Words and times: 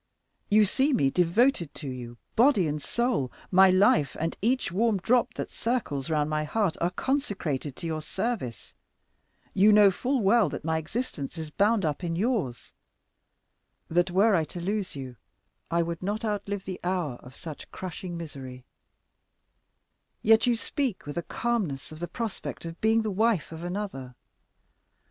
You 0.49 0.65
see 0.65 0.93
me 0.93 1.11
devoted 1.11 1.75
to 1.75 1.87
you, 1.87 2.17
body 2.35 2.65
and 2.65 2.81
soul, 2.81 3.31
my 3.51 3.69
life 3.69 4.17
and 4.19 4.35
each 4.41 4.71
warm 4.71 4.97
drop 4.97 5.35
that 5.35 5.51
circles 5.51 6.09
round 6.09 6.27
my 6.27 6.43
heart 6.43 6.75
are 6.81 6.89
consecrated 6.89 7.75
to 7.75 7.85
your 7.85 8.01
service; 8.01 8.73
you 9.53 9.71
know 9.71 9.91
full 9.91 10.23
well 10.23 10.49
that 10.49 10.65
my 10.65 10.79
existence 10.79 11.37
is 11.37 11.51
bound 11.51 11.85
up 11.85 12.03
in 12.03 12.15
yours—that 12.15 14.09
were 14.09 14.33
I 14.33 14.43
to 14.45 14.59
lose 14.59 14.95
you 14.95 15.17
I 15.69 15.83
would 15.83 16.01
not 16.01 16.25
outlive 16.25 16.65
the 16.65 16.79
hour 16.83 17.17
of 17.21 17.35
such 17.35 17.69
crushing 17.69 18.17
misery; 18.17 18.65
yet 20.23 20.47
you 20.47 20.55
speak 20.55 21.05
with 21.05 21.27
calmness 21.27 21.91
of 21.91 21.99
the 21.99 22.07
prospect 22.07 22.65
of 22.65 22.69
your 22.71 22.77
being 22.81 23.03
the 23.03 23.11
wife 23.11 23.51
of 23.51 23.63
another! 23.63 24.15